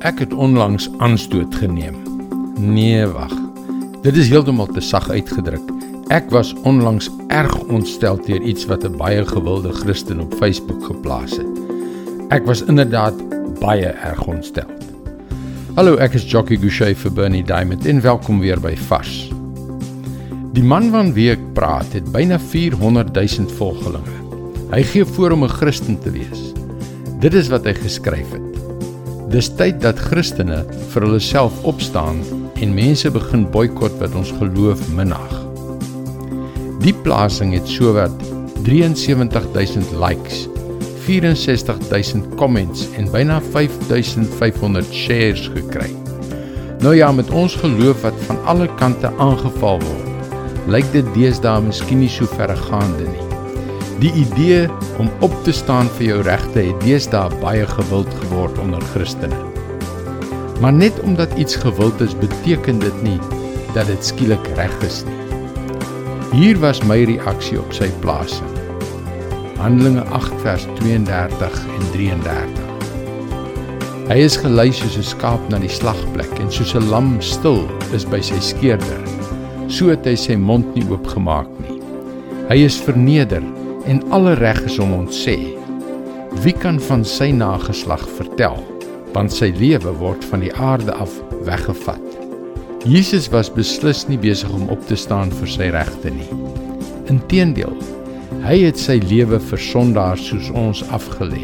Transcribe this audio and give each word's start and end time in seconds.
Ek 0.00 0.22
het 0.22 0.32
onlangs 0.32 0.86
aanstoot 0.96 1.54
geneem. 1.60 1.96
Nee, 2.56 3.04
wag. 3.12 3.32
Dit 4.00 4.16
is 4.16 4.30
heeltemal 4.32 4.70
te 4.72 4.80
sag 4.80 5.10
uitgedruk. 5.12 5.66
Ek 6.08 6.30
was 6.32 6.54
onlangs 6.64 7.10
erg 7.28 7.52
ontstel 7.68 8.16
deur 8.24 8.40
iets 8.40 8.64
wat 8.64 8.86
'n 8.88 8.96
baie 8.96 9.26
gewilde 9.26 9.72
Christen 9.72 10.20
op 10.20 10.32
Facebook 10.40 10.84
geplaas 10.84 11.36
het. 11.36 11.60
Ek 12.28 12.46
was 12.46 12.62
inderdaad 12.62 13.12
baie 13.60 13.92
erg 13.92 14.24
ontstel. 14.24 14.70
Hallo, 15.74 15.96
ek 15.96 16.14
is 16.14 16.24
Jockey 16.24 16.56
Gouchee 16.56 16.96
vir 16.96 17.12
Bernie 17.12 17.44
Diamond 17.44 17.86
en 17.86 18.00
welkom 18.00 18.40
weer 18.40 18.60
by 18.60 18.76
Vars. 18.76 19.28
Die 20.52 20.64
man 20.64 20.90
van 20.90 21.12
wie 21.12 21.30
ek 21.30 21.52
praat 21.52 21.92
het 21.92 22.12
byna 22.12 22.38
400 22.38 23.12
000 23.12 23.48
volgelinge. 23.48 24.16
Hy 24.70 24.82
gee 24.82 25.04
voor 25.04 25.30
om 25.30 25.44
'n 25.44 25.48
Christen 25.48 26.00
te 26.00 26.10
wees. 26.10 26.52
Dit 27.20 27.34
is 27.34 27.48
wat 27.48 27.64
hy 27.64 27.74
geskryf 27.74 28.32
het. 28.32 28.59
Dis 29.30 29.46
tyd 29.54 29.76
dat 29.78 30.00
Christene 30.02 30.64
vir 30.90 31.04
hulle 31.06 31.20
self 31.22 31.54
opstaan 31.68 32.18
en 32.58 32.72
mense 32.74 33.12
begin 33.14 33.44
boikot 33.54 33.94
wat 34.00 34.16
ons 34.18 34.32
geloof 34.40 34.82
minag. 34.96 35.30
Die 36.82 36.94
plasing 37.04 37.54
het 37.54 37.70
sowat 37.70 38.10
73000 38.66 39.94
likes, 40.02 40.48
64000 41.06 42.26
comments 42.42 42.88
en 42.98 43.06
byna 43.14 43.38
5500 43.54 44.90
shares 44.90 45.46
gekry. 45.54 45.92
Nou 46.82 46.96
ja, 46.98 47.12
met 47.14 47.30
ons 47.30 47.54
geloof 47.62 48.02
wat 48.02 48.22
van 48.26 48.44
alle 48.50 48.66
kante 48.82 49.14
aangeval 49.22 49.78
word, 49.78 50.30
lyk 50.66 50.90
dit 50.90 51.06
deesdae 51.14 51.60
miskien 51.70 52.02
nie 52.02 52.10
so 52.10 52.26
verregaande 52.34 53.06
nie. 53.06 53.29
Die 54.00 54.12
idee 54.16 54.64
om 54.98 55.10
op 55.20 55.34
te 55.44 55.52
staan 55.52 55.88
vir 55.98 56.06
jou 56.06 56.20
regte 56.24 56.62
het 56.64 56.78
deesdae 56.80 57.28
baie 57.42 57.66
gewild 57.68 58.08
geword 58.22 58.56
onder 58.62 58.80
Christene. 58.94 59.36
Maar 60.60 60.72
net 60.72 61.00
omdat 61.04 61.36
iets 61.36 61.58
gewild 61.60 62.00
is, 62.00 62.14
beteken 62.16 62.80
dit 62.80 63.02
nie 63.04 63.18
dat 63.74 63.90
dit 63.92 64.04
skielik 64.04 64.48
reg 64.56 64.72
is 64.88 65.02
nie. 65.04 65.18
Hier 66.32 66.56
was 66.62 66.80
my 66.88 67.02
reaksie 67.04 67.60
op 67.60 67.76
sy 67.76 67.90
plasing. 68.00 68.56
Handelinge 69.60 70.06
8 70.16 70.40
vers 70.46 70.64
32 70.80 71.60
en 71.76 71.86
33. 71.92 72.66
Hy 74.08 74.18
is 74.24 74.40
gelei 74.40 74.70
soos 74.72 74.96
'n 74.96 75.04
skaap 75.12 75.48
na 75.52 75.60
die 75.60 75.68
slagplek 75.68 76.32
en 76.40 76.48
soos 76.48 76.74
'n 76.74 76.88
lam 76.88 77.20
stil 77.20 77.68
is 77.92 78.08
by 78.08 78.20
sy 78.20 78.40
skeerder. 78.40 79.04
So 79.68 79.92
het 79.92 80.06
hy 80.06 80.16
sy 80.16 80.36
mond 80.36 80.74
nie 80.74 80.88
oopgemaak 80.88 81.52
nie. 81.60 81.80
Hy 82.48 82.64
is 82.64 82.80
verneder 82.80 83.44
en 83.86 84.02
alle 84.10 84.34
reg 84.34 84.60
is 84.68 84.78
om 84.78 84.92
ons 84.92 85.24
sê 85.24 85.38
wie 86.44 86.54
kan 86.54 86.78
van 86.80 87.02
sy 87.04 87.30
nageslag 87.34 88.02
vertel 88.16 88.58
want 89.14 89.32
sy 89.34 89.50
lewe 89.58 89.92
word 89.98 90.24
van 90.30 90.44
die 90.44 90.52
aarde 90.54 90.94
af 90.94 91.10
weggevat. 91.42 92.04
Jesus 92.86 93.26
was 93.32 93.50
beslis 93.50 94.04
nie 94.08 94.18
besig 94.20 94.52
om 94.54 94.68
op 94.70 94.84
te 94.86 94.96
staan 94.96 95.32
vir 95.40 95.50
sy 95.50 95.66
regte 95.74 96.12
nie. 96.14 96.28
Inteendeel 97.10 97.74
hy 98.46 98.60
het 98.62 98.78
sy 98.78 99.00
lewe 99.10 99.40
vir 99.50 99.60
sondaars 99.60 100.22
soos 100.30 100.52
ons 100.54 100.84
afgelê. 100.94 101.42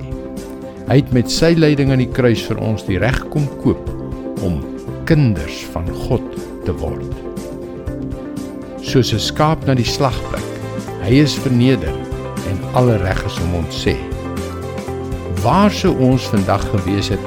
Hy 0.86 1.00
het 1.00 1.12
met 1.12 1.32
sy 1.32 1.50
lyding 1.58 1.90
aan 1.90 2.04
die 2.04 2.12
kruis 2.14 2.44
vir 2.46 2.62
ons 2.62 2.86
die 2.86 3.00
reg 3.02 3.18
kom 3.34 3.50
koop 3.64 3.90
om 4.46 4.62
kinders 5.10 5.64
van 5.74 5.90
God 6.06 6.24
te 6.64 6.74
word. 6.78 7.10
Soos 8.86 9.12
'n 9.12 9.18
skaap 9.18 9.66
na 9.66 9.74
die 9.74 9.84
slagplek. 9.84 10.46
Hy 11.02 11.22
is 11.26 11.34
verneder 11.34 12.05
en 12.50 12.58
alle 12.78 12.96
reg 13.02 13.24
is 13.26 13.38
om 13.44 13.58
ons 13.60 13.82
sê. 13.86 13.96
Waar 15.44 15.70
sou 15.70 15.92
ons 16.02 16.28
vandag 16.32 16.64
gewees 16.72 17.10
het 17.12 17.22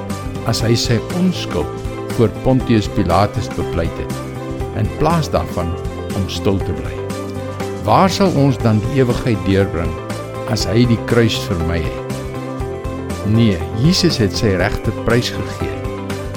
as 0.49 0.63
hy 0.65 0.73
sy 0.79 0.97
onskuld 1.19 1.87
voor 2.17 2.31
Pontius 2.43 2.89
Pilatus 2.95 3.47
bepleit 3.55 3.93
het 4.01 4.17
in 4.79 4.89
plaas 4.99 5.29
daarvan 5.31 5.71
om 6.17 6.27
stil 6.31 6.59
te 6.63 6.75
bly? 6.81 6.95
Waar 7.87 8.11
sou 8.11 8.27
ons 8.39 8.59
dan 8.63 8.81
die 8.83 9.01
ewigheid 9.03 9.39
deurbring 9.47 9.91
as 10.53 10.65
hy 10.69 10.83
die 10.89 10.99
kruis 11.11 11.37
vermy 11.47 11.81
het? 11.85 12.17
Nee, 13.29 13.59
Jesus 13.83 14.17
het 14.21 14.35
sy 14.35 14.55
regte 14.59 14.93
prys 15.05 15.31
gegee 15.35 15.75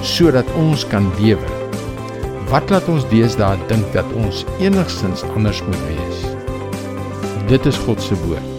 sodat 0.03 0.49
ons 0.59 0.83
kan 0.91 1.07
lewe. 1.21 1.59
Wat 2.51 2.73
laat 2.75 2.89
ons 2.91 3.07
deesdae 3.09 3.55
dink 3.71 3.87
dat 3.95 4.09
ons 4.19 4.43
enigstens 4.59 5.23
anders 5.33 5.63
moet 5.65 5.85
wees? 5.89 6.25
Dit 7.49 7.71
is 7.71 7.79
God 7.87 8.03
se 8.03 8.19
woord 8.27 8.52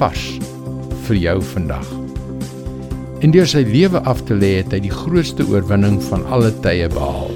vars 0.00 0.26
vir 1.06 1.18
jou 1.20 1.36
vandag. 1.52 1.86
En 3.20 3.32
deur 3.34 3.48
sy 3.48 3.60
lewe 3.68 4.00
af 4.08 4.22
te 4.24 4.36
lê 4.36 4.54
het 4.60 4.72
hy 4.72 4.80
die 4.86 4.94
grootste 4.94 5.44
oorwinning 5.44 5.98
van 6.08 6.24
alle 6.32 6.52
tye 6.64 6.88
behaal. 6.88 7.32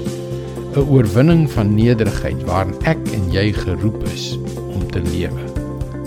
'n 0.75 0.87
Oorwinning 0.91 1.45
van 1.51 1.75
nederigheid 1.75 2.41
waarin 2.49 2.75
ek 2.83 2.99
en 3.15 3.29
jy 3.31 3.51
geroep 3.53 4.01
is 4.11 4.33
om 4.73 4.81
te 4.91 4.99
lewe. 4.99 5.45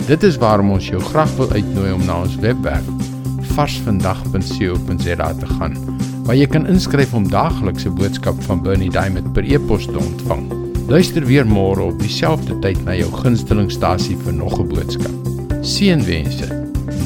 Dit 0.05 0.23
is 0.23 0.37
waarom 0.37 0.71
ons 0.75 0.89
jou 0.91 1.01
graag 1.01 1.31
wil 1.37 1.49
uitnooi 1.51 1.91
om 1.93 2.05
na 2.05 2.21
ons 2.21 2.35
webwerf 2.43 2.85
varsvandag.co.za 3.55 5.29
te 5.39 5.47
gaan 5.57 5.77
waar 6.27 6.37
jy 6.37 6.45
kan 6.45 6.67
inskryf 6.69 7.13
om 7.17 7.25
daagliks 7.29 7.85
'n 7.85 7.95
boodskap 7.97 8.37
van 8.45 8.61
Bernie 8.61 8.91
Diamond 8.93 9.33
per 9.33 9.43
e-pos 9.43 9.85
te 9.85 9.97
ontvang. 9.97 10.45
Luister 10.87 11.25
weer 11.25 11.45
môre 11.45 11.81
op 11.81 11.99
dieselfde 11.99 12.59
tyd 12.61 12.83
na 12.85 12.93
jou 12.93 13.09
gunstelingstasie 13.11 14.17
vir 14.17 14.33
nog 14.33 14.59
'n 14.59 14.67
boodskap. 14.67 15.18
Cien 15.61 16.05
de 16.05 16.19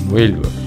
Vuelvo. 0.08 0.63